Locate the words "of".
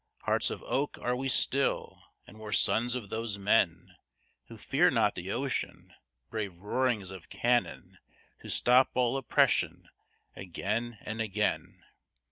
0.49-0.63, 2.95-3.11, 7.11-7.29